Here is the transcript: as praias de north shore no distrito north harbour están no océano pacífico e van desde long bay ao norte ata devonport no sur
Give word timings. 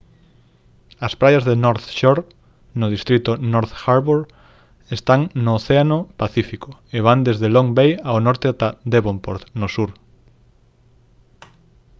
as 1.07 1.13
praias 1.19 1.43
de 1.45 1.55
north 1.65 1.85
shore 1.97 2.21
no 2.79 2.87
distrito 2.95 3.31
north 3.53 3.73
harbour 3.83 4.21
están 4.97 5.21
no 5.43 5.51
océano 5.59 5.97
pacífico 6.21 6.69
e 6.97 6.99
van 7.05 7.19
desde 7.27 7.47
long 7.55 7.69
bay 7.79 7.91
ao 8.09 8.17
norte 8.27 8.45
ata 8.51 8.69
devonport 8.93 9.41
no 9.59 9.67
sur 9.75 9.89